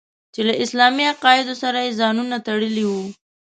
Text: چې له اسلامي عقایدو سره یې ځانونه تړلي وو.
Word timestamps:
چې 0.33 0.41
له 0.47 0.53
اسلامي 0.63 1.05
عقایدو 1.13 1.53
سره 1.63 1.77
یې 1.85 1.97
ځانونه 1.99 2.35
تړلي 2.47 2.85
وو. 2.91 3.03